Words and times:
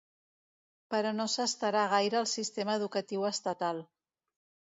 Però 0.93 1.09
no 1.17 1.25
s'estarà 1.33 1.83
gaire 1.91 2.17
al 2.21 2.27
sistema 2.31 2.79
educatiu 2.81 3.27
estatal. 3.31 3.83